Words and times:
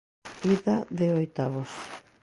Ida 0.53 0.75
de 0.97 1.07
oitavos. 1.19 1.71